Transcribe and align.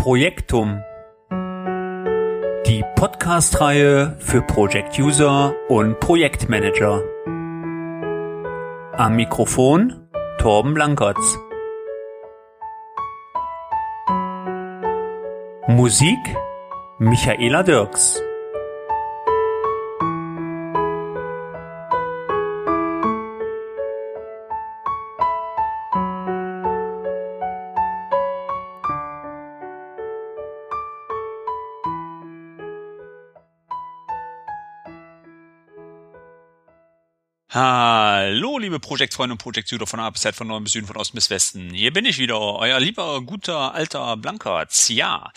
Projektum. 0.00 0.82
Die 2.66 2.82
Podcast-Reihe 2.96 4.16
für 4.18 4.40
Project 4.40 4.98
User 4.98 5.54
und 5.68 6.00
Projektmanager. 6.00 7.02
Am 8.96 9.16
Mikrofon 9.16 10.08
Torben 10.38 10.72
Blankertz. 10.72 11.38
Musik 15.68 16.18
Michaela 16.98 17.62
Dirks. 17.62 18.22
Hallo, 37.52 38.58
liebe 38.58 38.78
Projektfreunde 38.78 39.32
und 39.32 39.38
Projektsuiter 39.38 39.84
von 39.84 39.98
A 39.98 40.08
bis 40.08 40.20
Z, 40.20 40.36
von 40.36 40.46
Norden 40.46 40.62
bis 40.62 40.74
Süden, 40.74 40.86
von 40.86 40.96
Osten 40.96 41.16
bis 41.16 41.30
Westen. 41.30 41.70
Hier 41.70 41.92
bin 41.92 42.04
ich 42.04 42.16
wieder, 42.18 42.40
euer 42.40 42.78
lieber, 42.78 43.20
guter, 43.22 43.74
alter 43.74 44.16
Blankertz. 44.16 44.88
Ja, 44.88 45.32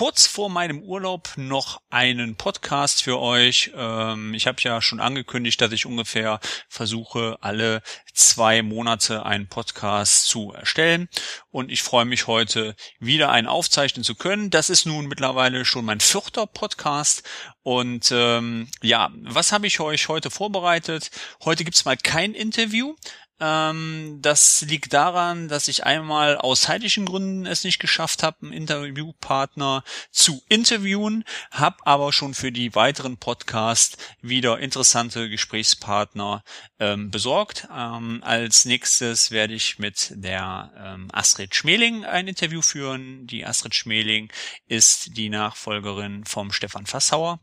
kurz 0.00 0.26
vor 0.26 0.48
meinem 0.48 0.82
Urlaub 0.82 1.28
noch 1.36 1.82
einen 1.90 2.34
Podcast 2.34 3.02
für 3.02 3.20
euch. 3.20 3.70
Ähm, 3.76 4.32
ich 4.32 4.46
habe 4.46 4.56
ja 4.62 4.80
schon 4.80 4.98
angekündigt, 4.98 5.60
dass 5.60 5.72
ich 5.72 5.84
ungefähr 5.84 6.40
versuche, 6.70 7.36
alle 7.42 7.82
zwei 8.14 8.62
Monate 8.62 9.26
einen 9.26 9.46
Podcast 9.46 10.26
zu 10.26 10.54
erstellen. 10.54 11.10
Und 11.50 11.70
ich 11.70 11.82
freue 11.82 12.06
mich 12.06 12.26
heute 12.26 12.76
wieder 12.98 13.30
einen 13.30 13.46
aufzeichnen 13.46 14.02
zu 14.02 14.14
können. 14.14 14.48
Das 14.48 14.70
ist 14.70 14.86
nun 14.86 15.04
mittlerweile 15.04 15.66
schon 15.66 15.84
mein 15.84 16.00
vierter 16.00 16.46
Podcast. 16.46 17.22
Und 17.62 18.10
ähm, 18.10 18.68
ja, 18.80 19.10
was 19.20 19.52
habe 19.52 19.66
ich 19.66 19.80
euch 19.80 20.08
heute 20.08 20.30
vorbereitet? 20.30 21.10
Heute 21.44 21.62
gibt's 21.62 21.84
mal 21.84 21.98
kein 21.98 22.32
Interview. 22.32 22.94
Ähm, 23.40 24.18
das 24.20 24.60
liegt 24.62 24.92
daran, 24.92 25.48
dass 25.48 25.68
ich 25.68 25.84
einmal 25.84 26.36
aus 26.36 26.62
zeitlichen 26.62 27.06
Gründen 27.06 27.46
es 27.46 27.64
nicht 27.64 27.78
geschafft 27.78 28.22
habe, 28.22 28.36
einen 28.42 28.52
Interviewpartner 28.52 29.82
zu 30.10 30.42
interviewen, 30.48 31.24
habe 31.50 31.76
aber 31.84 32.12
schon 32.12 32.34
für 32.34 32.52
die 32.52 32.74
weiteren 32.74 33.16
Podcasts 33.16 33.96
wieder 34.20 34.58
interessante 34.58 35.28
Gesprächspartner 35.30 36.44
ähm, 36.78 37.10
besorgt. 37.10 37.66
Ähm, 37.74 38.20
als 38.22 38.64
nächstes 38.66 39.30
werde 39.30 39.54
ich 39.54 39.78
mit 39.78 40.12
der 40.14 40.72
ähm, 40.76 41.08
Astrid 41.12 41.54
Schmeling 41.54 42.04
ein 42.04 42.28
Interview 42.28 42.62
führen. 42.62 43.26
Die 43.26 43.46
Astrid 43.46 43.74
Schmeling 43.74 44.30
ist 44.66 45.16
die 45.16 45.30
Nachfolgerin 45.30 46.24
vom 46.24 46.52
Stefan 46.52 46.86
Fassauer. 46.86 47.40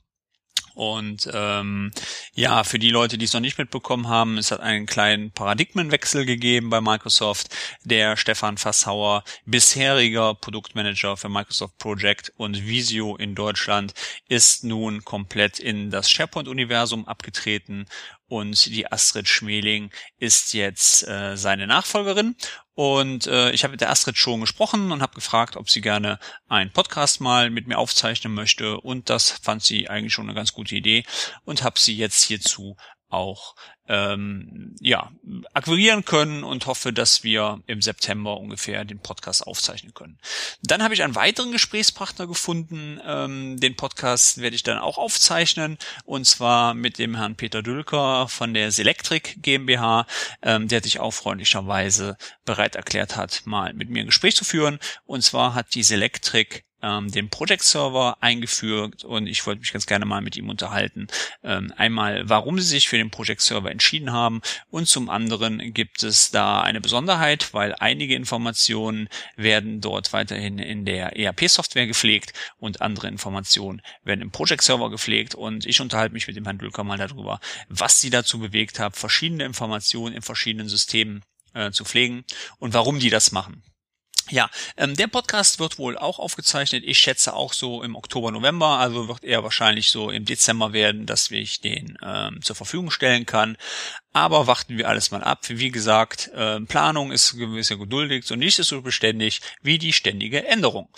Und 0.77 1.27
ähm, 1.33 1.91
ja, 2.35 2.63
für 2.63 2.77
die 2.77 2.91
Leute, 2.91 3.17
die 3.17 3.25
es 3.25 3.33
noch 3.33 3.39
nicht 3.39 3.57
mitbekommen 3.57 4.09
haben, 4.09 4.37
es 4.37 4.51
hat 4.51 4.59
einen 4.59 4.85
kleinen 4.85 5.31
Paradigmenwechsel 5.31 6.23
gegeben 6.23 6.69
bei 6.69 6.81
Microsoft. 6.81 7.47
Der 7.83 8.15
Stefan 8.15 8.59
Fasshauer, 8.59 9.23
bisheriger 9.47 10.35
Produktmanager 10.35 11.17
für 11.17 11.29
Microsoft 11.29 11.79
Project 11.79 12.31
und 12.37 12.67
Visio 12.67 13.15
in 13.15 13.33
Deutschland, 13.33 13.95
ist 14.27 14.63
nun 14.63 15.03
komplett 15.03 15.57
in 15.57 15.89
das 15.89 16.11
SharePoint-Universum 16.11 17.07
abgetreten 17.07 17.87
und 18.27 18.67
die 18.67 18.91
Astrid 18.91 19.27
Schmeling 19.27 19.89
ist 20.19 20.53
jetzt 20.53 21.07
äh, 21.07 21.37
seine 21.37 21.65
Nachfolgerin. 21.65 22.35
Und 22.77 23.25
äh, 23.25 23.49
ich 23.53 23.63
habe 23.63 23.71
mit 23.71 23.81
der 23.81 23.89
Astrid 23.89 24.17
schon 24.17 24.39
gesprochen 24.39 24.91
und 24.91 25.01
habe 25.01 25.15
gefragt, 25.15 25.55
ob 25.55 25.67
sie 25.67 25.81
gerne 25.81 26.19
einen 26.47 26.69
Podcast 26.69 27.21
mal 27.21 27.49
mit 27.49 27.65
mir 27.65 27.79
aufzeichnen 27.79 28.35
möchte. 28.35 28.79
Und 28.79 29.09
das 29.09 29.31
fand 29.31 29.63
sie 29.63 29.89
eigentlich 29.89 30.13
schon 30.13 30.27
eine 30.27 30.35
ganz 30.35 30.53
gute 30.53 30.75
Idee 30.75 31.03
und 31.43 31.63
habe 31.63 31.79
sie 31.79 31.97
jetzt 31.97 32.21
hierzu 32.21 32.77
auch 33.09 33.55
ähm, 33.87 34.75
ja, 34.81 35.11
akquirieren 35.53 36.03
können 36.03 36.43
und 36.43 36.65
hoffe, 36.65 36.91
dass 36.91 37.23
wir 37.23 37.61
im 37.67 37.81
September 37.81 38.37
ungefähr 38.37 38.83
den 38.83 38.99
Podcast 38.99 39.47
aufzeichnen 39.47 39.93
können. 39.93 40.19
Dann 40.61 40.83
habe 40.83 40.93
ich 40.93 41.03
einen 41.03 41.15
weiteren 41.15 41.51
Gesprächspartner 41.51 42.27
gefunden. 42.27 42.99
Ähm, 43.05 43.59
den 43.59 43.75
Podcast 43.75 44.39
werde 44.39 44.55
ich 44.55 44.63
dann 44.63 44.77
auch 44.77 44.97
aufzeichnen 44.97 45.77
und 46.03 46.25
zwar 46.25 46.73
mit 46.73 46.99
dem 46.99 47.15
Herrn 47.15 47.35
Peter 47.35 47.63
Dülker 47.63 48.27
von 48.27 48.53
der 48.53 48.71
Selectric 48.71 49.35
GmbH, 49.37 50.05
ähm, 50.41 50.67
der 50.67 50.83
sich 50.83 50.99
auch 50.99 51.11
freundlicherweise 51.11 52.17
bereit 52.45 52.75
erklärt 52.75 53.15
hat, 53.15 53.43
mal 53.45 53.73
mit 53.73 53.89
mir 53.89 54.03
ein 54.03 54.07
Gespräch 54.07 54.35
zu 54.35 54.43
führen. 54.43 54.79
Und 55.05 55.23
zwar 55.23 55.53
hat 55.53 55.75
die 55.75 55.83
Selectric 55.83 56.66
ähm, 56.81 57.09
den 57.09 57.29
Project 57.29 57.63
Server 57.63 58.17
eingeführt 58.21 59.03
und 59.03 59.27
ich 59.27 59.45
wollte 59.45 59.61
mich 59.61 59.73
ganz 59.73 59.85
gerne 59.85 60.05
mal 60.05 60.21
mit 60.21 60.37
ihm 60.37 60.49
unterhalten. 60.49 61.07
Ähm, 61.43 61.73
einmal, 61.75 62.29
warum 62.29 62.59
sie 62.59 62.67
sich 62.67 62.87
für 62.87 62.97
den 62.97 63.09
Project 63.09 63.41
Server 63.41 63.71
entschieden 63.71 64.11
haben 64.11 64.41
und 64.69 64.87
zum 64.87 65.09
anderen 65.09 65.73
gibt 65.73 66.03
es 66.03 66.31
da 66.31 66.61
eine 66.61 66.81
Besonderheit, 66.81 67.53
weil 67.53 67.73
einige 67.75 68.15
Informationen 68.15 69.09
werden 69.35 69.81
dort 69.81 70.13
weiterhin 70.13 70.59
in 70.59 70.85
der 70.85 71.17
ERP-Software 71.17 71.87
gepflegt 71.87 72.33
und 72.57 72.81
andere 72.81 73.07
Informationen 73.07 73.81
werden 74.03 74.21
im 74.21 74.31
Project 74.31 74.63
Server 74.63 74.89
gepflegt 74.89 75.35
und 75.35 75.65
ich 75.65 75.81
unterhalte 75.81 76.13
mich 76.13 76.27
mit 76.27 76.35
dem 76.35 76.45
Herrn 76.45 76.57
Dülker 76.57 76.83
mal 76.83 76.97
darüber, 76.97 77.39
was 77.69 78.01
sie 78.01 78.09
dazu 78.09 78.39
bewegt 78.39 78.79
haben, 78.79 78.93
verschiedene 78.93 79.45
Informationen 79.45 80.15
in 80.15 80.21
verschiedenen 80.21 80.69
Systemen 80.69 81.23
äh, 81.53 81.71
zu 81.71 81.85
pflegen 81.85 82.23
und 82.59 82.73
warum 82.73 82.99
die 82.99 83.09
das 83.09 83.31
machen. 83.31 83.63
Ja, 84.29 84.49
ähm, 84.75 84.95
der 84.95 85.07
Podcast 85.07 85.59
wird 85.59 85.77
wohl 85.77 85.97
auch 85.97 86.19
aufgezeichnet. 86.19 86.83
Ich 86.85 86.99
schätze 86.99 87.33
auch 87.33 87.53
so 87.53 87.81
im 87.81 87.95
Oktober, 87.95 88.31
November. 88.31 88.79
Also 88.79 89.07
wird 89.07 89.23
er 89.23 89.43
wahrscheinlich 89.43 89.89
so 89.89 90.09
im 90.09 90.25
Dezember 90.25 90.73
werden, 90.73 91.05
dass 91.05 91.31
ich 91.31 91.61
den 91.61 91.97
ähm, 92.03 92.41
zur 92.41 92.55
Verfügung 92.55 92.91
stellen 92.91 93.25
kann. 93.25 93.57
Aber 94.11 94.47
warten 94.47 94.77
wir 94.77 94.89
alles 94.89 95.11
mal 95.11 95.23
ab. 95.23 95.45
Wie 95.47 95.71
gesagt, 95.71 96.29
äh, 96.33 96.59
Planung 96.61 97.11
ist 97.11 97.37
gewiss 97.37 97.69
geduldig 97.69 98.29
und 98.31 98.39
nicht 98.39 98.57
so 98.57 98.81
beständig 98.81 99.41
wie 99.61 99.77
die 99.77 99.93
ständige 99.93 100.45
Änderung. 100.45 100.89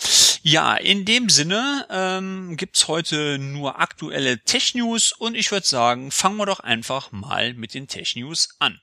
Ja, 0.42 0.74
in 0.74 1.04
dem 1.04 1.28
Sinne 1.28 1.86
ähm, 1.90 2.56
gibt's 2.56 2.88
heute 2.88 3.38
nur 3.38 3.78
aktuelle 3.78 4.42
Tech-News 4.42 5.12
und 5.12 5.34
ich 5.34 5.52
würde 5.52 5.66
sagen, 5.66 6.10
fangen 6.10 6.38
wir 6.38 6.46
doch 6.46 6.60
einfach 6.60 7.12
mal 7.12 7.52
mit 7.52 7.74
den 7.74 7.88
Tech-News 7.88 8.56
an. 8.58 8.80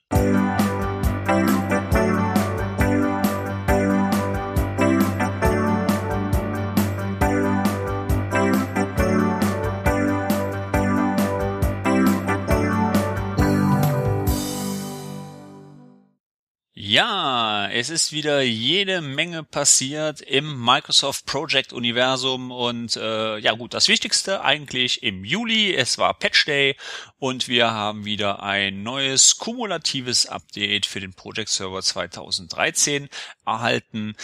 Es 17.79 17.91
ist 17.91 18.11
wieder 18.11 18.41
jede 18.41 19.01
Menge 19.01 19.43
passiert 19.43 20.21
im 20.21 20.59
Microsoft 20.59 21.27
Project 21.27 21.73
Universum 21.73 22.49
und 22.49 22.95
äh, 22.97 23.37
ja 23.37 23.53
gut, 23.53 23.75
das 23.75 23.87
Wichtigste 23.87 24.43
eigentlich 24.43 25.03
im 25.03 25.23
Juli, 25.23 25.75
es 25.75 25.99
war 25.99 26.17
Patch 26.17 26.45
Day 26.45 26.75
und 27.19 27.47
wir 27.47 27.69
haben 27.69 28.03
wieder 28.03 28.41
ein 28.41 28.81
neues 28.81 29.37
kumulatives 29.37 30.25
Update 30.25 30.87
für 30.87 31.01
den 31.01 31.13
Project 31.13 31.49
Server 31.49 31.83
2013 31.83 33.09
erhalten. 33.45 34.15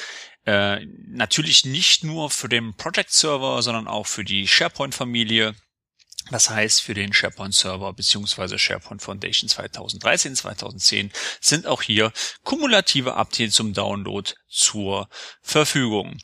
Äh, 0.46 0.86
natürlich 1.08 1.64
nicht 1.64 2.04
nur 2.04 2.32
für 2.32 2.50
den 2.50 2.74
Project 2.76 3.12
Server, 3.12 3.62
sondern 3.62 3.88
auch 3.88 4.08
für 4.08 4.24
die 4.24 4.48
SharePoint-Familie. 4.48 5.54
Das 6.34 6.50
heißt, 6.50 6.82
für 6.82 6.96
den 6.96 7.14
SharePoint 7.14 7.54
Server 7.54 7.94
bzw. 7.94 8.58
SharePoint 8.58 9.04
Foundation 9.04 9.48
2013, 9.48 10.36
2010 10.36 11.12
sind 11.40 11.68
auch 11.68 11.84
hier 11.84 12.12
kumulative 12.44 13.14
Updates 13.14 13.54
zum 13.54 13.74
Download 13.74 14.32
zur 14.50 15.08
Verfügung. 15.44 16.18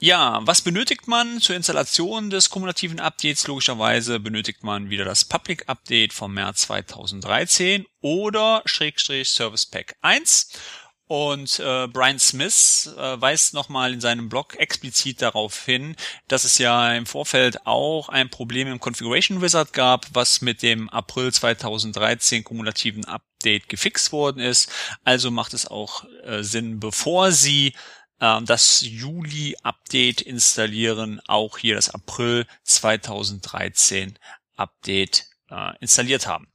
Ja, 0.00 0.40
was 0.42 0.62
benötigt 0.62 1.06
man 1.06 1.40
zur 1.40 1.54
Installation 1.54 2.30
des 2.30 2.50
kumulativen 2.50 2.98
Updates? 2.98 3.46
Logischerweise 3.46 4.18
benötigt 4.18 4.64
man 4.64 4.90
wieder 4.90 5.04
das 5.04 5.24
Public 5.24 5.68
Update 5.68 6.12
vom 6.12 6.34
März 6.34 6.62
2013 6.62 7.86
oder 8.00 8.62
Schrägstrich 8.64 9.28
Service 9.28 9.66
Pack 9.66 9.94
1 10.00 10.50
und 11.08 11.58
äh, 11.58 11.88
Brian 11.88 12.18
Smith 12.18 12.90
äh, 12.96 13.20
weist 13.20 13.54
nochmal 13.54 13.94
in 13.94 14.00
seinem 14.00 14.28
Blog 14.28 14.56
explizit 14.56 15.22
darauf 15.22 15.64
hin, 15.64 15.96
dass 16.28 16.44
es 16.44 16.58
ja 16.58 16.94
im 16.94 17.06
Vorfeld 17.06 17.66
auch 17.66 18.10
ein 18.10 18.28
Problem 18.28 18.68
im 18.68 18.78
Configuration 18.78 19.40
Wizard 19.40 19.72
gab, 19.72 20.06
was 20.12 20.42
mit 20.42 20.62
dem 20.62 20.90
April 20.90 21.32
2013 21.32 22.44
kumulativen 22.44 23.06
Update 23.06 23.70
gefixt 23.70 24.12
worden 24.12 24.40
ist. 24.40 24.70
Also 25.02 25.30
macht 25.30 25.54
es 25.54 25.66
auch 25.66 26.04
äh, 26.24 26.42
Sinn, 26.42 26.78
bevor 26.78 27.32
Sie 27.32 27.72
äh, 28.20 28.42
das 28.42 28.82
Juli-Update 28.82 30.20
installieren, 30.20 31.22
auch 31.26 31.56
hier 31.56 31.74
das 31.74 31.88
April 31.88 32.46
2013 32.64 34.18
Update 34.56 35.24
äh, 35.50 35.72
installiert 35.80 36.26
haben. 36.26 36.52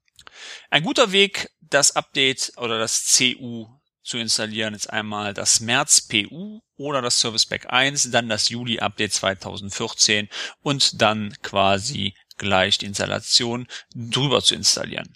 Ein 0.69 0.83
guter 0.83 1.11
Weg, 1.11 1.49
das 1.59 1.95
Update 1.95 2.53
oder 2.57 2.77
das 2.77 3.17
CU 3.17 3.67
zu 4.03 4.17
installieren 4.17 4.73
ist 4.73 4.87
einmal 4.87 5.33
das 5.33 5.59
März 5.59 6.01
PU 6.01 6.61
oder 6.75 7.01
das 7.01 7.19
Service 7.19 7.45
Pack 7.45 7.71
1, 7.71 8.11
dann 8.11 8.29
das 8.29 8.49
Juli 8.49 8.79
Update 8.79 9.13
2014 9.13 10.27
und 10.61 11.01
dann 11.01 11.33
quasi 11.41 12.13
gleich 12.37 12.77
die 12.77 12.87
Installation 12.87 13.67
drüber 13.95 14.41
zu 14.41 14.55
installieren. 14.55 15.15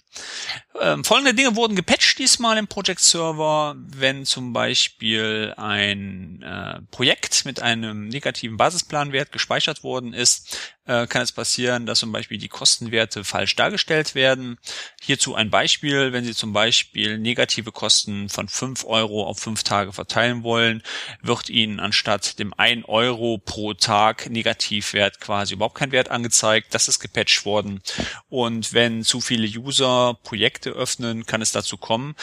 Ähm, 0.80 1.04
folgende 1.04 1.34
Dinge 1.34 1.56
wurden 1.56 1.76
gepatcht 1.76 2.18
diesmal 2.18 2.56
im 2.56 2.68
Project 2.68 3.00
Server, 3.00 3.74
wenn 3.76 4.24
zum 4.24 4.52
Beispiel 4.52 5.52
ein 5.56 6.42
äh, 6.42 6.80
Projekt 6.90 7.44
mit 7.44 7.60
einem 7.60 8.08
negativen 8.08 8.56
Basisplanwert 8.56 9.32
gespeichert 9.32 9.82
worden 9.82 10.12
ist, 10.12 10.76
äh, 10.88 11.06
kann 11.06 11.22
es 11.22 11.32
passieren, 11.32 11.86
dass 11.86 12.00
zum 12.00 12.10
Beispiel 12.10 12.38
die 12.38 12.48
Kostenwerte 12.48 13.22
falsch 13.22 13.54
dargestellt 13.54 14.14
werden. 14.14 14.58
Hierzu 15.00 15.34
ein 15.34 15.50
Beispiel, 15.50 16.12
wenn 16.12 16.24
Sie 16.24 16.34
zum 16.34 16.52
Beispiel 16.52 17.18
negative 17.18 17.70
Kosten 17.70 18.28
von 18.28 18.48
5 18.48 18.84
Euro 18.86 19.24
auf 19.24 19.38
5 19.38 19.62
Tage 19.62 19.92
verteilen 19.92 20.42
wollen, 20.42 20.82
wird 21.20 21.50
Ihnen 21.50 21.78
anstatt 21.78 22.38
dem 22.38 22.54
1 22.54 22.88
Euro 22.88 23.38
pro 23.38 23.74
Tag 23.74 24.30
Negativwert 24.30 25.20
quasi 25.20 25.54
überhaupt 25.54 25.76
kein 25.76 25.92
Wert 25.92 26.10
angezeigt. 26.10 26.74
Das 26.74 26.88
ist 26.88 27.00
gepatcht 27.00 27.44
worden. 27.44 27.82
Und 28.30 28.72
wenn 28.72 29.04
zu 29.04 29.20
viele 29.20 29.46
User 29.46 30.18
Projekte 30.22 30.70
öffnen, 30.70 31.26
kann 31.26 31.42
es 31.42 31.52
dazu 31.52 31.76
kommen, 31.76 32.16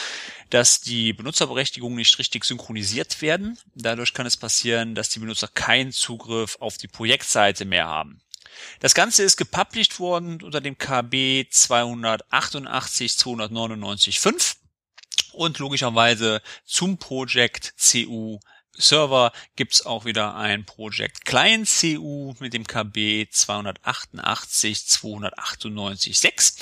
dass 0.50 0.80
die 0.80 1.12
Benutzerberechtigungen 1.12 1.96
nicht 1.96 2.18
richtig 2.18 2.44
synchronisiert 2.44 3.22
werden. 3.22 3.58
Dadurch 3.74 4.12
kann 4.12 4.26
es 4.26 4.36
passieren, 4.36 4.94
dass 4.94 5.08
die 5.08 5.20
Benutzer 5.20 5.48
keinen 5.48 5.92
Zugriff 5.92 6.56
auf 6.60 6.78
die 6.78 6.88
Projektseite 6.88 7.64
mehr 7.64 7.86
haben. 7.86 8.20
Das 8.80 8.94
Ganze 8.94 9.22
ist 9.22 9.36
gepublished 9.36 9.98
worden 9.98 10.42
unter 10.42 10.60
dem 10.60 10.78
KB 10.78 11.46
288 11.50 13.12
299.5 13.12 14.56
und 15.32 15.58
logischerweise 15.58 16.42
zum 16.64 16.98
Projekt 16.98 17.74
CU 17.78 18.38
Server 18.78 19.32
gibt's 19.56 19.84
auch 19.86 20.04
wieder 20.04 20.36
ein 20.36 20.64
Project 20.64 21.24
Client 21.24 21.68
CU 21.68 22.34
mit 22.38 22.52
dem 22.52 22.66
KB 22.66 23.26
288 23.30 24.78
298.6 24.78 26.55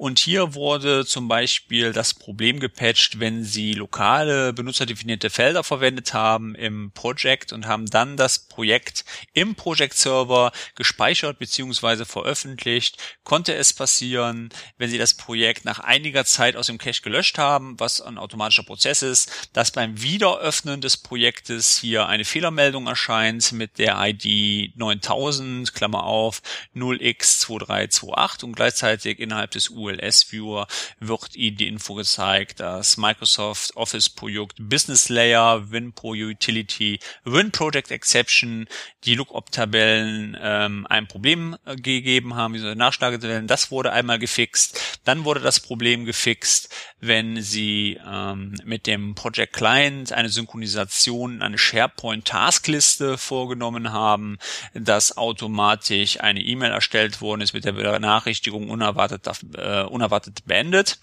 und 0.00 0.18
hier 0.18 0.54
wurde 0.54 1.04
zum 1.04 1.28
Beispiel 1.28 1.92
das 1.92 2.14
Problem 2.14 2.58
gepatcht, 2.58 3.20
wenn 3.20 3.44
Sie 3.44 3.74
lokale 3.74 4.52
benutzerdefinierte 4.52 5.30
Felder 5.30 5.62
verwendet 5.62 6.14
haben 6.14 6.54
im 6.54 6.90
Project 6.92 7.52
und 7.52 7.66
haben 7.66 7.86
dann 7.86 8.16
das 8.16 8.38
Projekt 8.38 9.04
im 9.34 9.54
Project 9.54 9.94
Server 9.94 10.52
gespeichert 10.74 11.38
bzw. 11.38 12.04
veröffentlicht, 12.04 12.96
konnte 13.24 13.54
es 13.54 13.72
passieren, 13.72 14.48
wenn 14.78 14.90
Sie 14.90 14.98
das 14.98 15.14
Projekt 15.14 15.64
nach 15.64 15.80
einiger 15.80 16.24
Zeit 16.24 16.56
aus 16.56 16.66
dem 16.68 16.78
Cache 16.78 17.02
gelöscht 17.02 17.38
haben, 17.38 17.78
was 17.78 18.00
ein 18.00 18.18
automatischer 18.18 18.64
Prozess 18.64 19.02
ist, 19.02 19.50
dass 19.52 19.70
beim 19.70 20.00
Wiederöffnen 20.00 20.80
des 20.80 20.96
Projektes 20.96 21.60
es 21.60 21.78
hier 21.78 22.06
eine 22.06 22.24
Fehlermeldung 22.24 22.86
erscheint 22.86 23.52
mit 23.52 23.78
der 23.78 23.96
ID 24.00 24.76
9000, 24.76 25.74
Klammer 25.74 26.04
auf, 26.04 26.40
0x2328 26.74 28.44
und 28.44 28.56
gleichzeitig 28.56 29.20
innerhalb 29.20 29.50
des 29.50 29.68
ULS 29.90 30.32
Viewer 30.32 30.66
wird 30.98 31.36
Ihnen 31.36 31.56
die 31.56 31.68
Info 31.68 31.94
gezeigt, 31.94 32.60
dass 32.60 32.96
Microsoft 32.96 33.76
Office 33.76 34.08
Projekt 34.08 34.56
Business 34.58 35.08
Layer, 35.08 35.70
WinPro 35.70 36.12
Utility, 36.12 36.98
Win 37.24 37.50
Project 37.50 37.90
Exception, 37.90 38.66
die 39.04 39.14
Lookup-Tabellen 39.14 40.36
ähm, 40.40 40.86
ein 40.88 41.06
Problem 41.06 41.56
äh, 41.64 41.76
gegeben 41.76 42.34
haben, 42.34 42.54
diese 42.54 42.76
Nachschlagetabellen, 42.76 43.46
das 43.46 43.70
wurde 43.70 43.92
einmal 43.92 44.18
gefixt. 44.18 45.00
Dann 45.04 45.24
wurde 45.24 45.40
das 45.40 45.60
Problem 45.60 46.04
gefixt, 46.04 46.72
wenn 47.00 47.42
Sie 47.42 47.98
ähm, 48.06 48.54
mit 48.64 48.86
dem 48.86 49.14
Project 49.14 49.54
Client 49.54 50.12
eine 50.12 50.28
Synchronisation 50.28 51.42
eine 51.42 51.58
SharePoint-Taskliste 51.58 53.16
vorgenommen 53.16 53.92
haben, 53.92 54.38
dass 54.74 55.16
automatisch 55.16 56.20
eine 56.20 56.42
E-Mail 56.42 56.72
erstellt 56.72 57.20
worden 57.20 57.40
ist 57.40 57.54
mit 57.54 57.64
der 57.64 57.72
Benachrichtigung 57.72 58.68
unerwartet, 58.68 59.26
äh, 59.56 59.79
unerwartet 59.88 60.44
beendet. 60.44 60.98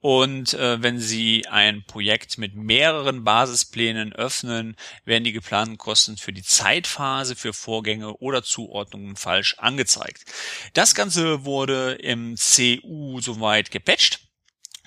Und 0.00 0.54
äh, 0.54 0.82
wenn 0.82 0.98
Sie 0.98 1.46
ein 1.48 1.84
Projekt 1.86 2.38
mit 2.38 2.54
mehreren 2.54 3.24
Basisplänen 3.24 4.12
öffnen, 4.14 4.76
werden 5.04 5.24
die 5.24 5.32
geplanten 5.32 5.76
Kosten 5.76 6.16
für 6.16 6.32
die 6.32 6.42
Zeitphase, 6.42 7.36
für 7.36 7.52
Vorgänge 7.52 8.14
oder 8.16 8.42
Zuordnungen 8.42 9.16
falsch 9.16 9.56
angezeigt. 9.58 10.24
Das 10.72 10.94
Ganze 10.94 11.44
wurde 11.44 11.92
im 11.94 12.36
CU 12.36 13.20
soweit 13.20 13.70
gepatcht 13.70 14.20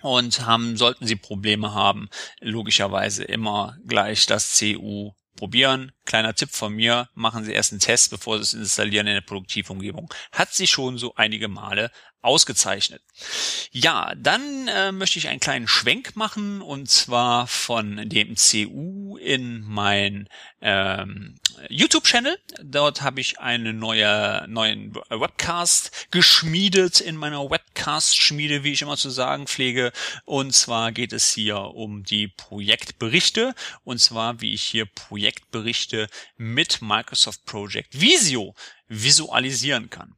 und 0.02 0.46
haben, 0.46 0.78
sollten 0.78 1.06
Sie 1.06 1.16
Probleme 1.16 1.74
haben, 1.74 2.10
logischerweise 2.40 3.24
immer 3.24 3.78
gleich 3.86 4.26
das 4.26 4.58
CU 4.58 5.12
probieren. 5.36 5.92
Kleiner 6.06 6.34
Tipp 6.34 6.52
von 6.52 6.74
mir, 6.74 7.10
machen 7.14 7.46
Sie 7.46 7.54
erst 7.54 7.72
einen 7.72 7.80
Test, 7.80 8.10
bevor 8.10 8.38
Sie 8.38 8.44
es 8.44 8.54
installieren 8.54 9.08
in 9.08 9.14
der 9.14 9.22
Produktivumgebung. 9.22 10.14
Hat 10.32 10.54
sich 10.54 10.70
schon 10.70 10.98
so 10.98 11.16
einige 11.16 11.48
Male 11.48 11.92
ausgezeichnet. 12.24 13.04
Ja, 13.72 14.14
dann 14.16 14.68
äh, 14.70 14.92
möchte 14.92 15.20
ich 15.20 15.28
einen 15.28 15.42
kleinen 15.42 15.68
Schwenk 15.68 16.16
machen 16.16 16.62
und 16.62 16.90
zwar 16.90 17.48
von 17.48 18.10
dem 18.10 18.36
CU 18.36 19.18
in 19.18 19.62
mein 19.62 20.30
ähm, 20.62 21.36
YouTube-Channel. 21.70 22.38
Dort 22.64 23.02
habe 23.02 23.20
ich 23.20 23.40
einen 23.40 23.78
neue, 23.78 24.46
neuen 24.48 24.96
Webcast 25.10 26.08
geschmiedet 26.12 27.02
in 27.02 27.18
meiner 27.18 27.50
Webcast-Schmiede, 27.50 28.64
wie 28.64 28.72
ich 28.72 28.82
immer 28.82 28.98
zu 28.98 29.10
sagen 29.10 29.46
pflege. 29.46 29.92
Und 30.24 30.56
zwar 30.56 30.94
geht 30.94 31.12
es 31.12 31.32
hier 31.34 31.58
um 31.60 32.04
die 32.04 32.30
Projektberichte 32.30 33.54
und 33.84 34.00
zwar 34.00 34.40
wie 34.40 34.54
ich 34.54 34.64
hier 34.64 34.86
Projektberichte 34.86 35.93
mit 36.38 36.82
Microsoft 36.82 37.46
Project 37.46 38.00
Visio 38.00 38.54
visualisieren 39.02 39.90
kann. 39.90 40.16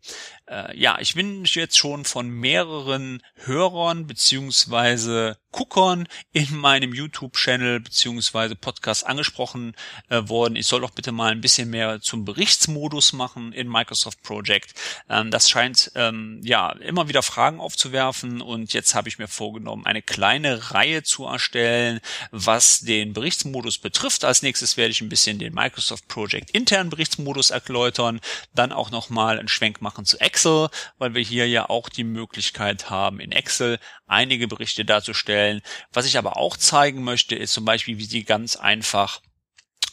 Äh, 0.48 0.78
ja, 0.78 1.00
ich 1.00 1.16
bin 1.16 1.44
jetzt 1.46 1.78
schon 1.78 2.06
von 2.06 2.30
mehreren 2.30 3.24
Hörern 3.36 4.06
beziehungsweise 4.06 5.38
Guckern 5.52 6.08
in 6.34 6.56
meinem 6.56 6.94
YouTube-Channel 6.94 7.80
beziehungsweise 7.80 8.56
Podcast 8.56 9.08
angesprochen 9.08 9.74
äh, 10.10 10.22
worden. 10.28 10.56
Ich 10.56 10.68
soll 10.68 10.82
doch 10.82 10.92
bitte 10.92 11.12
mal 11.12 11.32
ein 11.32 11.42
bisschen 11.42 11.70
mehr 11.70 12.02
zum 12.02 12.26
Berichtsmodus 12.26 13.14
machen 13.14 13.54
in 13.54 13.70
Microsoft 13.70 14.22
Project. 14.22 14.74
Ähm, 15.10 15.32
das 15.32 15.50
scheint 15.50 15.92
ähm, 15.96 16.42
ja 16.44 16.72
immer 16.74 17.08
wieder 17.08 17.24
Fragen 17.24 17.60
aufzuwerfen 17.60 18.42
und 18.42 18.74
jetzt 18.74 18.94
habe 18.94 19.08
ich 19.08 19.18
mir 19.18 19.30
vorgenommen, 19.30 19.86
eine 19.86 20.02
kleine 20.02 20.72
Reihe 20.72 21.04
zu 21.04 21.26
erstellen, 21.26 22.02
was 22.32 22.82
den 22.82 23.14
Berichtsmodus 23.14 23.78
betrifft. 23.78 24.26
Als 24.26 24.42
nächstes 24.42 24.78
werde 24.78 24.92
ich 24.92 25.02
ein 25.02 25.10
bisschen 25.10 25.40
den 25.40 25.54
Microsoft 25.54 26.08
Project 26.08 26.52
internen 26.52 26.90
Berichtsmodus 26.90 27.50
erläutern, 27.50 28.20
dann 28.54 28.65
auch 28.72 28.92
nochmal 28.92 29.40
einen 29.40 29.48
Schwenk 29.48 29.82
machen 29.82 30.06
zu 30.06 30.20
Excel, 30.20 30.70
weil 30.98 31.14
wir 31.14 31.22
hier 31.22 31.48
ja 31.48 31.70
auch 31.70 31.90
die 31.90 32.04
Möglichkeit 32.04 32.90
haben, 32.90 33.20
in 33.20 33.32
Excel 33.32 33.80
einige 34.08 34.48
Berichte 34.48 34.86
darzustellen 34.86 35.26
stellen. 35.26 35.62
Was 35.92 36.06
ich 36.06 36.18
aber 36.18 36.38
auch 36.38 36.58
zeigen 36.58 37.04
möchte, 37.04 37.36
ist 37.36 37.54
zum 37.54 37.66
Beispiel, 37.66 37.98
wie 37.98 38.06
Sie 38.06 38.24
ganz 38.24 38.56
einfach 38.56 39.22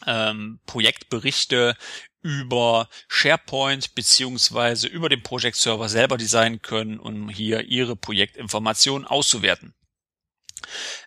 ähm, 0.07 0.61
Projektberichte 0.67 1.77
über 2.23 2.89
SharePoint 3.09 3.95
beziehungsweise 3.95 4.87
über 4.87 5.09
den 5.09 5.23
Project 5.23 5.57
Server 5.57 5.89
selber 5.89 6.17
designen 6.17 6.63
können, 6.63 7.01
um 7.01 7.29
hier 7.29 7.63
Ihre 7.63 7.97
Projektinformationen 7.97 9.07
auszuwerten. 9.07 9.75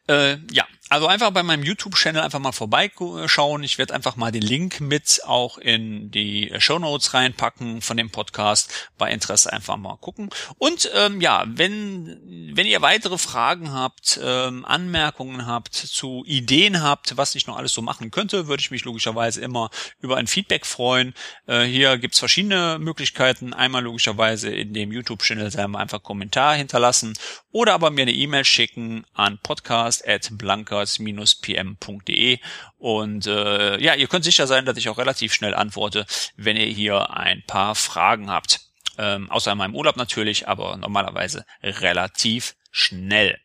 Äh, 0.07 0.37
ja, 0.51 0.67
also 0.95 1.07
einfach 1.07 1.31
bei 1.31 1.43
meinem 1.43 1.63
YouTube-Channel 1.63 2.21
einfach 2.21 2.39
mal 2.39 2.53
vorbeischauen. 2.53 3.63
Ich 3.63 3.77
werde 3.77 3.93
einfach 3.93 4.15
mal 4.15 4.31
den 4.31 4.41
Link 4.41 4.79
mit 4.79 5.19
auch 5.25 5.57
in 5.57 6.09
die 6.09 6.53
Show 6.59 6.79
Notes 6.79 7.13
reinpacken 7.13 7.81
von 7.81 7.97
dem 7.97 8.11
Podcast. 8.11 8.89
Bei 8.97 9.11
Interesse 9.11 9.51
einfach 9.51 9.75
mal 9.75 9.97
gucken. 9.97 10.29
Und 10.57 10.89
ähm, 10.95 11.19
ja, 11.19 11.43
wenn 11.47 12.53
wenn 12.55 12.65
ihr 12.65 12.81
weitere 12.81 13.17
Fragen 13.17 13.73
habt, 13.73 14.21
ähm, 14.23 14.63
Anmerkungen 14.63 15.45
habt, 15.45 15.73
zu 15.75 16.23
Ideen 16.25 16.81
habt, 16.81 17.17
was 17.17 17.35
ich 17.35 17.45
noch 17.45 17.57
alles 17.57 17.73
so 17.73 17.81
machen 17.81 18.09
könnte, 18.09 18.47
würde 18.47 18.61
ich 18.61 18.71
mich 18.71 18.85
logischerweise 18.85 19.41
immer 19.41 19.71
über 19.99 20.15
ein 20.15 20.27
Feedback 20.27 20.65
freuen. 20.65 21.13
Äh, 21.45 21.63
hier 21.63 21.97
gibt's 21.97 22.19
verschiedene 22.19 22.77
Möglichkeiten. 22.79 23.53
Einmal 23.53 23.83
logischerweise 23.83 24.49
in 24.49 24.73
dem 24.73 24.93
YouTube-Channel 24.93 25.75
einfach 25.75 26.01
Kommentar 26.01 26.55
hinterlassen 26.55 27.17
oder 27.55 27.73
aber 27.73 27.89
mir 27.89 28.01
eine 28.01 28.11
E-Mail 28.11 28.43
schicken 28.43 29.05
an 29.13 29.39
podcast@blankers-pm.de 29.41 32.39
und 32.79 33.27
äh, 33.27 33.81
ja, 33.81 33.95
ihr 33.95 34.07
könnt 34.07 34.25
sicher 34.25 34.45
sein, 34.45 34.65
dass 34.65 34.75
ich 34.75 34.89
auch 34.89 34.97
relativ 34.97 35.33
schnell 35.33 35.55
antworte, 35.55 36.05
wenn 36.35 36.57
ihr 36.57 36.65
hier 36.65 37.11
ein 37.11 37.43
paar 37.47 37.75
Fragen 37.75 38.29
habt. 38.29 38.59
Ähm, 38.97 39.31
außer 39.31 39.53
in 39.53 39.57
meinem 39.57 39.73
Urlaub 39.73 39.95
natürlich, 39.95 40.49
aber 40.49 40.75
normalerweise 40.75 41.45
relativ 41.63 42.55
schnell. 42.71 43.39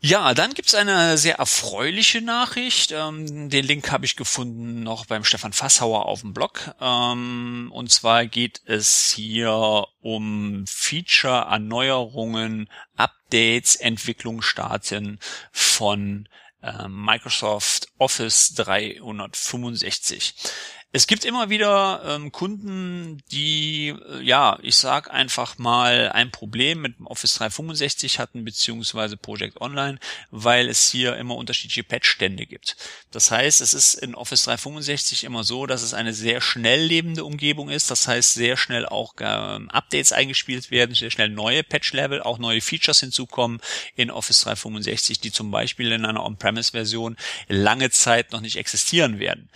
Ja, 0.00 0.32
dann 0.32 0.54
gibt's 0.54 0.76
eine 0.76 1.18
sehr 1.18 1.38
erfreuliche 1.38 2.22
Nachricht. 2.22 2.92
Ähm, 2.92 3.50
den 3.50 3.64
Link 3.64 3.90
habe 3.90 4.04
ich 4.04 4.14
gefunden 4.14 4.84
noch 4.84 5.06
beim 5.06 5.24
Stefan 5.24 5.52
Fasshauer 5.52 6.06
auf 6.06 6.20
dem 6.20 6.34
Blog. 6.34 6.72
Ähm, 6.80 7.68
und 7.72 7.90
zwar 7.90 8.26
geht 8.26 8.62
es 8.64 9.12
hier 9.12 9.88
um 10.00 10.64
Feature-Erneuerungen, 10.68 12.70
Updates, 12.96 13.74
Entwicklungsstarten 13.74 15.18
von 15.50 16.28
äh, 16.62 16.86
Microsoft 16.86 17.88
Office 17.98 18.54
365. 18.54 20.32
Es 20.90 21.06
gibt 21.06 21.26
immer 21.26 21.50
wieder 21.50 22.02
ähm, 22.06 22.32
Kunden, 22.32 23.22
die, 23.30 23.88
äh, 23.88 24.22
ja, 24.22 24.58
ich 24.62 24.76
sag 24.76 25.12
einfach 25.12 25.58
mal, 25.58 26.10
ein 26.12 26.30
Problem 26.30 26.80
mit 26.80 26.94
Office 27.04 27.34
365 27.34 28.18
hatten, 28.18 28.42
beziehungsweise 28.42 29.18
Project 29.18 29.60
Online, 29.60 29.98
weil 30.30 30.66
es 30.66 30.90
hier 30.90 31.16
immer 31.16 31.36
unterschiedliche 31.36 31.84
Patch-Stände 31.84 32.46
gibt. 32.46 32.78
Das 33.10 33.30
heißt, 33.30 33.60
es 33.60 33.74
ist 33.74 33.96
in 33.96 34.14
Office 34.14 34.44
365 34.44 35.24
immer 35.24 35.44
so, 35.44 35.66
dass 35.66 35.82
es 35.82 35.92
eine 35.92 36.14
sehr 36.14 36.40
schnell 36.40 36.80
lebende 36.80 37.22
Umgebung 37.22 37.68
ist. 37.68 37.90
Das 37.90 38.08
heißt, 38.08 38.32
sehr 38.32 38.56
schnell 38.56 38.86
auch 38.86 39.12
ähm, 39.20 39.68
Updates 39.68 40.12
eingespielt 40.12 40.70
werden, 40.70 40.94
sehr 40.94 41.10
schnell 41.10 41.28
neue 41.28 41.64
Patch-Level, 41.64 42.22
auch 42.22 42.38
neue 42.38 42.62
Features 42.62 43.00
hinzukommen 43.00 43.60
in 43.94 44.10
Office 44.10 44.40
365, 44.40 45.20
die 45.20 45.32
zum 45.32 45.50
Beispiel 45.50 45.92
in 45.92 46.06
einer 46.06 46.24
On-Premise-Version 46.24 47.18
lange 47.46 47.90
Zeit 47.90 48.32
noch 48.32 48.40
nicht 48.40 48.56
existieren 48.56 49.18
werden. 49.18 49.50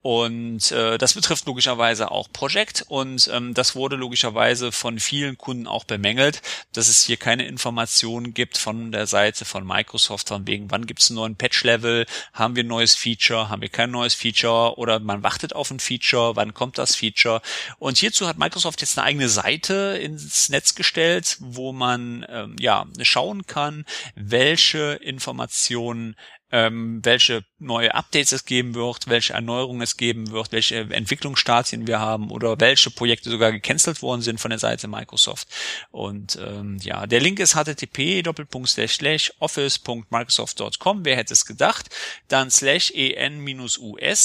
Und 0.00 0.70
äh, 0.70 0.96
das 0.96 1.14
betrifft 1.14 1.46
logischerweise 1.46 2.12
auch 2.12 2.30
Project 2.32 2.84
und 2.86 3.28
ähm, 3.32 3.52
das 3.52 3.74
wurde 3.74 3.96
logischerweise 3.96 4.70
von 4.70 5.00
vielen 5.00 5.36
Kunden 5.36 5.66
auch 5.66 5.82
bemängelt, 5.82 6.40
dass 6.72 6.88
es 6.88 7.02
hier 7.02 7.16
keine 7.16 7.46
Informationen 7.46 8.32
gibt 8.32 8.58
von 8.58 8.92
der 8.92 9.08
Seite 9.08 9.44
von 9.44 9.66
Microsoft, 9.66 10.28
von 10.28 10.46
wegen, 10.46 10.70
wann 10.70 10.86
gibt 10.86 11.00
es 11.00 11.10
einen 11.10 11.16
neuen 11.16 11.36
Patch-Level, 11.36 12.06
haben 12.32 12.54
wir 12.54 12.62
ein 12.62 12.68
neues 12.68 12.94
Feature, 12.94 13.48
haben 13.48 13.60
wir 13.60 13.70
kein 13.70 13.90
neues 13.90 14.14
Feature 14.14 14.78
oder 14.78 15.00
man 15.00 15.24
wartet 15.24 15.52
auf 15.52 15.68
ein 15.72 15.80
Feature, 15.80 16.36
wann 16.36 16.54
kommt 16.54 16.78
das 16.78 16.94
Feature. 16.94 17.42
Und 17.80 17.98
hierzu 17.98 18.28
hat 18.28 18.38
Microsoft 18.38 18.80
jetzt 18.80 18.96
eine 18.98 19.06
eigene 19.06 19.28
Seite 19.28 19.98
ins 20.00 20.48
Netz 20.48 20.76
gestellt, 20.76 21.38
wo 21.40 21.72
man 21.72 22.24
ähm, 22.28 22.54
ja 22.60 22.86
schauen 23.02 23.46
kann, 23.46 23.84
welche 24.14 24.92
Informationen 25.02 26.14
ähm, 26.50 27.00
welche 27.04 27.44
neue 27.58 27.94
Updates 27.94 28.32
es 28.32 28.44
geben 28.44 28.74
wird, 28.74 29.08
welche 29.08 29.34
Erneuerungen 29.34 29.82
es 29.82 29.96
geben 29.96 30.30
wird, 30.30 30.52
welche 30.52 30.76
Entwicklungsstadien 30.76 31.86
wir 31.86 32.00
haben 32.00 32.30
oder 32.30 32.58
welche 32.60 32.90
Projekte 32.90 33.30
sogar 33.30 33.52
gecancelt 33.52 34.02
worden 34.02 34.22
sind 34.22 34.40
von 34.40 34.50
der 34.50 34.58
Seite 34.58 34.88
Microsoft. 34.88 35.48
Und 35.90 36.38
ähm, 36.40 36.78
ja, 36.82 37.06
der 37.06 37.20
Link 37.20 37.38
ist 37.40 37.54
http 37.54 38.22
office.microsoft.com. 39.38 41.04
Wer 41.04 41.16
hätte 41.16 41.34
es 41.34 41.44
gedacht? 41.44 41.90
Dann 42.28 42.50
slash 42.50 42.92
en-us 42.94 43.80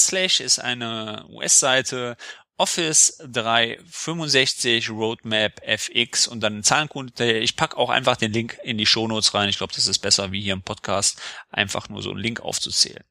slash 0.06 0.40
ist 0.40 0.58
eine 0.58 1.26
US-Seite 1.28 2.16
Office 2.56 3.18
365 3.26 4.90
Roadmap 4.90 5.60
FX 5.66 6.28
und 6.28 6.40
dann 6.40 6.62
Zahlencode. 6.62 7.18
Ich 7.20 7.56
pack 7.56 7.76
auch 7.76 7.90
einfach 7.90 8.16
den 8.16 8.32
Link 8.32 8.58
in 8.62 8.78
die 8.78 8.86
Shownotes 8.86 9.34
rein. 9.34 9.48
Ich 9.48 9.58
glaube, 9.58 9.72
das 9.74 9.88
ist 9.88 9.98
besser, 9.98 10.30
wie 10.30 10.40
hier 10.40 10.52
im 10.52 10.62
Podcast 10.62 11.20
einfach 11.50 11.88
nur 11.88 12.02
so 12.02 12.10
einen 12.10 12.20
Link 12.20 12.40
aufzuzählen. 12.40 13.04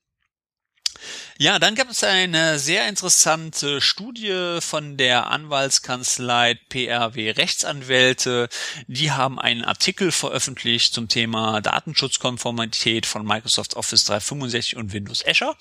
Ja, 1.39 1.57
dann 1.57 1.73
gab 1.73 1.89
es 1.89 2.03
eine 2.03 2.59
sehr 2.59 2.87
interessante 2.87 3.81
Studie 3.81 4.59
von 4.61 4.97
der 4.97 5.31
Anwaltskanzlei 5.31 6.59
PRW 6.69 7.31
Rechtsanwälte. 7.31 8.49
Die 8.85 9.11
haben 9.11 9.39
einen 9.39 9.65
Artikel 9.65 10.11
veröffentlicht 10.11 10.93
zum 10.93 11.07
Thema 11.07 11.59
Datenschutzkonformität 11.59 13.07
von 13.07 13.25
Microsoft 13.25 13.75
Office 13.75 14.05
365 14.05 14.75
und 14.75 14.93
Windows 14.93 15.25
Azure. 15.25 15.55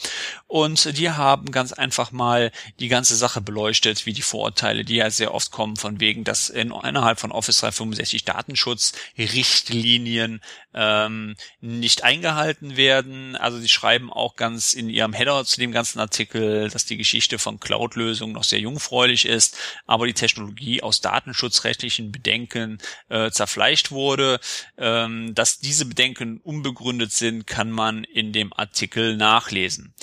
Und 0.46 0.98
die 0.98 1.08
haben 1.08 1.50
ganz 1.52 1.72
einfach 1.72 2.12
mal 2.12 2.52
die 2.78 2.88
ganze 2.88 3.16
Sache 3.16 3.40
beleuchtet, 3.40 4.04
wie 4.04 4.12
die 4.12 4.20
Vorurteile, 4.20 4.84
die 4.84 4.96
ja 4.96 5.08
sehr 5.08 5.32
oft 5.32 5.52
kommen, 5.52 5.76
von 5.76 6.00
wegen, 6.00 6.22
dass 6.22 6.50
in, 6.50 6.70
innerhalb 6.70 7.18
von 7.18 7.32
Office 7.32 7.60
365 7.60 8.26
Datenschutzrichtlinien 8.26 10.42
ähm, 10.74 11.34
nicht 11.62 12.04
eingehalten 12.04 12.76
werden. 12.76 13.36
Also 13.36 13.58
sie 13.58 13.70
schreiben 13.70 14.12
auch 14.12 14.36
ganz 14.36 14.74
in 14.74 14.90
ihrem 14.90 15.14
Header 15.14 15.46
zu 15.46 15.61
dem 15.62 15.72
ganzen 15.72 15.98
Artikel, 15.98 16.68
dass 16.68 16.84
die 16.84 16.96
Geschichte 16.96 17.38
von 17.38 17.60
Cloud-Lösungen 17.60 18.34
noch 18.34 18.44
sehr 18.44 18.60
jungfräulich 18.60 19.26
ist, 19.26 19.56
aber 19.86 20.06
die 20.06 20.14
Technologie 20.14 20.82
aus 20.82 21.00
datenschutzrechtlichen 21.00 22.12
Bedenken 22.12 22.78
äh, 23.08 23.30
zerfleischt 23.30 23.90
wurde. 23.90 24.40
Ähm, 24.76 25.34
dass 25.34 25.58
diese 25.58 25.86
Bedenken 25.86 26.38
unbegründet 26.38 27.12
sind, 27.12 27.46
kann 27.46 27.70
man 27.70 28.04
in 28.04 28.32
dem 28.32 28.52
Artikel 28.52 29.16
nachlesen 29.16 29.94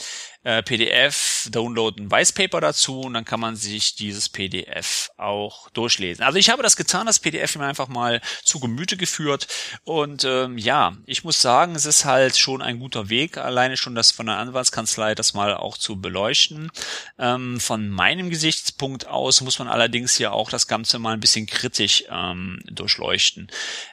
äh, 0.43 0.63
PDF, 0.63 1.47
downloaden 1.51 2.11
White 2.11 2.33
Paper 2.33 2.61
dazu 2.61 3.01
und 3.01 3.13
dann 3.13 3.25
kann 3.25 3.39
man 3.39 3.55
sich 3.55 3.95
dieses 3.95 4.29
PDF 4.29 5.11
auch 5.17 5.69
durchlesen. 5.71 6.23
Also 6.23 6.37
ich 6.37 6.49
habe 6.49 6.63
das 6.63 6.77
getan, 6.77 7.05
das 7.05 7.19
PDF 7.19 7.55
mir 7.57 7.65
einfach 7.65 7.87
mal 7.87 8.21
zu 8.43 8.59
Gemüte 8.59 8.95
geführt 8.95 9.47
und 9.83 10.23
ähm, 10.23 10.57
ja, 10.57 10.95
ich 11.05 11.23
muss 11.23 11.41
sagen, 11.41 11.75
es 11.75 11.85
ist 11.85 12.05
halt 12.05 12.37
schon 12.37 12.61
ein 12.61 12.79
guter 12.79 13.09
Weg, 13.09 13.37
alleine 13.37 13.75
schon 13.75 13.95
das 13.95 14.11
von 14.11 14.27
der 14.27 14.37
Anwaltskanzlei 14.37 15.15
das 15.15 15.33
mal 15.33 15.55
auch 15.55 15.77
zu 15.77 15.99
beleuchten. 15.99 16.71
Ähm, 17.17 17.59
von 17.59 17.89
meinem 17.89 18.29
Gesichtspunkt 18.29 19.07
aus 19.07 19.41
muss 19.41 19.59
man 19.59 19.67
allerdings 19.67 20.15
hier 20.15 20.33
auch 20.33 20.49
das 20.49 20.67
Ganze 20.67 20.99
mal 20.99 21.13
ein 21.13 21.19
bisschen 21.19 21.47
kritisch 21.47 22.05
ähm, 22.09 22.61
durchleuchten. 22.71 23.49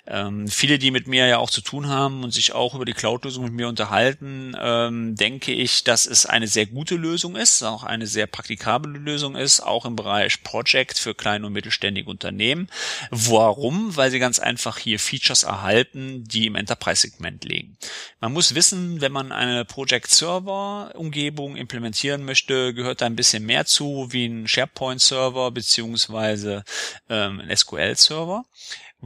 Ähm, 0.06 0.48
viele, 0.48 0.78
die 0.78 0.90
mit 0.90 1.08
mir 1.08 1.26
ja 1.26 1.38
auch 1.38 1.50
zu 1.50 1.60
tun 1.60 1.88
haben 1.88 2.22
und 2.22 2.32
sich 2.32 2.52
auch 2.52 2.74
über 2.74 2.84
die 2.84 2.92
Cloud-Lösung 2.92 3.44
mit 3.44 3.52
mir 3.52 3.68
unterhalten, 3.68 4.54
ähm, 4.60 5.16
denke 5.16 5.52
ich, 5.52 5.84
dass 5.84 6.06
es 6.06 6.26
eine 6.36 6.46
sehr 6.46 6.66
gute 6.66 6.96
Lösung 6.96 7.34
ist, 7.34 7.62
auch 7.62 7.82
eine 7.82 8.06
sehr 8.06 8.26
praktikable 8.26 8.98
Lösung 8.98 9.36
ist, 9.36 9.60
auch 9.60 9.86
im 9.86 9.96
Bereich 9.96 10.42
Project 10.42 10.98
für 10.98 11.14
kleine 11.14 11.46
und 11.46 11.54
mittelständige 11.54 12.10
Unternehmen. 12.10 12.68
Warum? 13.10 13.96
Weil 13.96 14.10
sie 14.10 14.18
ganz 14.18 14.38
einfach 14.38 14.78
hier 14.78 14.98
Features 14.98 15.44
erhalten, 15.44 16.24
die 16.24 16.46
im 16.46 16.54
Enterprise-Segment 16.54 17.44
liegen. 17.44 17.78
Man 18.20 18.32
muss 18.32 18.54
wissen, 18.54 19.00
wenn 19.00 19.12
man 19.12 19.32
eine 19.32 19.64
Project 19.64 20.10
Server 20.10 20.92
Umgebung 20.94 21.56
implementieren 21.56 22.24
möchte, 22.24 22.74
gehört 22.74 23.00
da 23.00 23.06
ein 23.06 23.16
bisschen 23.16 23.46
mehr 23.46 23.64
zu, 23.64 24.08
wie 24.10 24.26
ein 24.26 24.46
SharePoint 24.46 25.00
Server 25.00 25.50
beziehungsweise 25.50 26.64
ähm, 27.08 27.40
ein 27.40 27.56
SQL 27.56 27.96
Server 27.96 28.44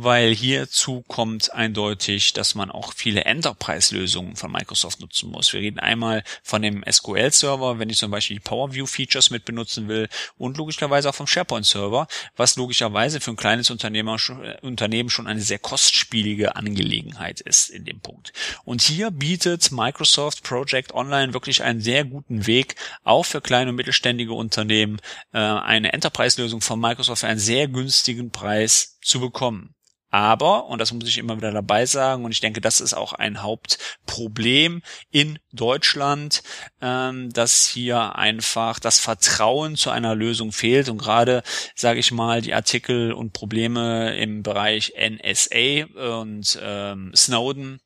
weil 0.03 0.35
hierzu 0.35 1.03
kommt 1.03 1.53
eindeutig, 1.53 2.33
dass 2.33 2.55
man 2.55 2.71
auch 2.71 2.95
viele 2.95 3.25
Enterprise-Lösungen 3.25 4.35
von 4.35 4.51
Microsoft 4.51 5.01
nutzen 5.01 5.31
muss. 5.31 5.53
Wir 5.53 5.61
reden 5.61 5.79
einmal 5.79 6.25
von 6.43 6.63
dem 6.63 6.83
SQL-Server, 6.91 7.79
wenn 7.79 7.91
ich 7.91 7.99
zum 7.99 8.11
Beispiel 8.11 8.37
die 8.37 8.43
Power 8.43 8.73
View-Features 8.73 9.31
mit 9.31 9.45
benutzen 9.45 9.89
will 9.89 10.09
und 10.39 10.57
logischerweise 10.57 11.11
auch 11.11 11.15
vom 11.15 11.27
SharePoint-Server, 11.27 12.07
was 12.37 12.57
logischerweise 12.57 13.21
für 13.21 13.33
ein 13.33 13.37
kleines 13.37 13.71
Unternehmer, 13.71 14.17
äh, 14.43 14.57
Unternehmen 14.63 15.11
schon 15.11 15.27
eine 15.27 15.43
sehr 15.43 15.59
kostspielige 15.59 16.57
Angelegenheit 16.57 17.41
ist 17.43 17.69
in 17.69 17.85
dem 17.85 18.01
Punkt. 18.01 18.33
Und 18.65 18.81
hier 18.81 19.11
bietet 19.11 19.71
Microsoft 19.71 20.45
Project 20.45 20.95
Online 20.95 21.35
wirklich 21.35 21.63
einen 21.63 21.83
sehr 21.83 22.05
guten 22.05 22.47
Weg, 22.47 22.77
auch 23.05 23.25
für 23.25 23.43
kleine 23.43 23.71
und 23.71 23.77
mittelständige 23.77 24.33
Unternehmen 24.33 24.99
äh, 25.33 25.39
eine 25.39 25.93
Enterprise-Lösung 25.93 26.63
von 26.63 26.81
Microsoft 26.81 27.21
für 27.21 27.29
einen 27.29 27.39
sehr 27.39 27.69
günstigen 27.69 28.31
Preis 28.31 28.99
zu 29.03 29.21
bekommen. 29.21 29.75
Aber, 30.11 30.67
und 30.67 30.81
das 30.81 30.93
muss 30.93 31.09
ich 31.09 31.19
immer 31.19 31.37
wieder 31.37 31.53
dabei 31.53 31.87
sagen, 31.87 32.25
und 32.25 32.33
ich 32.33 32.41
denke, 32.41 32.61
das 32.61 32.81
ist 32.81 32.95
auch 32.95 33.13
ein 33.13 33.43
Hauptproblem 33.43 34.83
in 35.11 35.39
Deutschland, 35.53 36.43
ähm, 36.81 37.33
dass 37.33 37.67
hier 37.67 38.17
einfach 38.17 38.81
das 38.81 38.99
Vertrauen 38.99 39.77
zu 39.77 39.91
einer 39.91 40.15
Lösung 40.15 40.51
fehlt. 40.51 40.89
Und 40.89 40.99
gerade, 40.99 41.43
sage 41.77 42.01
ich 42.01 42.11
mal, 42.11 42.43
die 42.43 42.55
Artikel 42.55 43.13
und 43.13 43.33
Probleme 43.33 44.17
im 44.17 44.43
Bereich 44.43 44.95
NSA 44.99 46.17
und 46.17 46.59
ähm, 46.61 47.13
Snowden 47.15 47.81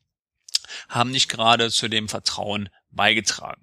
haben 0.89 1.11
nicht 1.11 1.29
gerade 1.29 1.69
zu 1.69 1.87
dem 1.87 2.09
Vertrauen 2.09 2.69
beigetragen. 2.89 3.61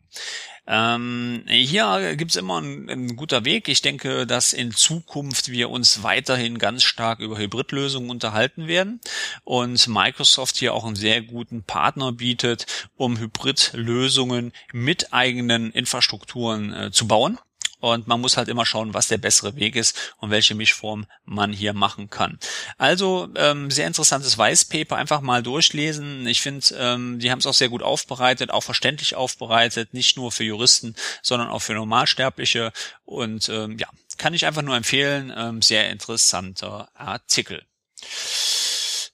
Ähm, 0.66 1.42
hier 1.48 2.14
gibt's 2.16 2.36
immer 2.36 2.60
ein, 2.60 2.88
ein, 2.88 3.16
guter 3.16 3.44
Weg. 3.44 3.68
Ich 3.68 3.82
denke, 3.82 4.26
dass 4.26 4.52
in 4.52 4.70
Zukunft 4.70 5.50
wir 5.50 5.70
uns 5.70 6.04
weiterhin 6.04 6.58
ganz 6.58 6.84
stark 6.84 7.18
über 7.18 7.36
Hybridlösungen 7.36 8.10
unterhalten 8.10 8.68
werden 8.68 9.00
und 9.42 9.88
Microsoft 9.88 10.56
hier 10.56 10.74
auch 10.74 10.84
einen 10.84 10.94
sehr 10.94 11.20
guten 11.22 11.64
Partner 11.64 12.12
bietet, 12.12 12.88
um 12.96 13.18
Hybridlösungen 13.18 14.52
mit 14.72 15.12
eigenen 15.12 15.72
Infrastrukturen 15.72 16.72
äh, 16.72 16.90
zu 16.92 17.08
bauen. 17.08 17.38
Und 17.82 18.06
man 18.06 18.20
muss 18.20 18.36
halt 18.36 18.46
immer 18.46 18.64
schauen, 18.64 18.94
was 18.94 19.08
der 19.08 19.18
bessere 19.18 19.56
Weg 19.56 19.74
ist 19.74 20.14
und 20.18 20.30
welche 20.30 20.54
Mischform 20.54 21.04
man 21.24 21.52
hier 21.52 21.72
machen 21.72 22.10
kann. 22.10 22.38
Also 22.78 23.28
ähm, 23.34 23.72
sehr 23.72 23.88
interessantes 23.88 24.38
Weißpaper, 24.38 24.94
einfach 24.94 25.20
mal 25.20 25.42
durchlesen. 25.42 26.24
Ich 26.28 26.42
finde, 26.42 26.64
ähm, 26.78 27.18
die 27.18 27.32
haben 27.32 27.40
es 27.40 27.46
auch 27.46 27.54
sehr 27.54 27.68
gut 27.68 27.82
aufbereitet, 27.82 28.52
auch 28.52 28.62
verständlich 28.62 29.16
aufbereitet, 29.16 29.94
nicht 29.94 30.16
nur 30.16 30.30
für 30.30 30.44
Juristen, 30.44 30.94
sondern 31.22 31.48
auch 31.48 31.58
für 31.58 31.74
Normalsterbliche. 31.74 32.72
Und 33.04 33.48
ähm, 33.48 33.76
ja, 33.78 33.88
kann 34.16 34.32
ich 34.32 34.46
einfach 34.46 34.62
nur 34.62 34.76
empfehlen. 34.76 35.32
Ähm, 35.36 35.60
sehr 35.60 35.90
interessanter 35.90 36.88
Artikel. 36.94 37.64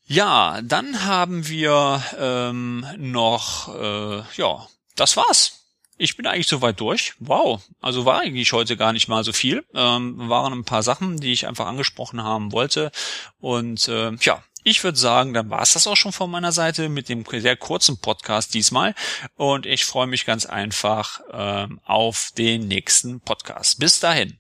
Ja, 0.05 0.61
dann 0.63 1.07
haben 1.07 1.49
wir 1.49 2.03
ähm, 2.19 2.87
noch, 2.99 3.75
äh, 3.75 4.23
ja, 4.37 4.69
das 4.95 5.17
war's 5.17 5.58
ich 5.99 6.17
bin 6.17 6.27
eigentlich 6.27 6.47
soweit 6.47 6.81
durch. 6.81 7.15
Wow, 7.19 7.61
also 7.81 8.05
war 8.05 8.21
eigentlich 8.21 8.53
heute 8.53 8.77
gar 8.77 8.93
nicht 8.93 9.09
mal 9.09 9.25
so 9.25 9.33
viel. 9.33 9.65
Ähm, 9.75 10.29
waren 10.29 10.53
ein 10.53 10.65
paar 10.65 10.83
Sachen, 10.83 11.19
die 11.19 11.33
ich 11.33 11.47
einfach 11.47 11.67
angesprochen 11.67 12.23
haben 12.23 12.53
wollte. 12.53 12.91
Und 13.41 13.89
äh, 13.89 14.13
ja, 14.21 14.43
ich 14.65 14.83
würde 14.85 14.99
sagen, 14.99 15.35
dann 15.35 15.51
war 15.51 15.63
es 15.63 15.73
das 15.73 15.87
auch 15.87 15.97
schon 15.97 16.13
von 16.13 16.31
meiner 16.31 16.53
Seite 16.53 16.89
mit 16.89 17.09
dem 17.09 17.25
sehr 17.27 17.57
kurzen 17.57 18.01
Podcast 18.01 18.55
diesmal. 18.55 18.95
Und 19.35 19.67
ich 19.67 19.85
freue 19.85 20.07
mich 20.07 20.25
ganz 20.25 20.47
einfach 20.47 21.21
äh, 21.31 21.69
auf 21.85 22.31
den 22.37 22.69
nächsten 22.69 23.21
Podcast. 23.21 23.79
Bis 23.79 24.01
dahin. 24.01 24.39